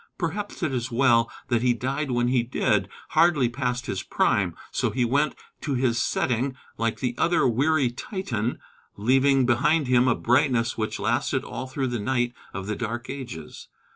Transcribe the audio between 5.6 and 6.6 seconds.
to his setting,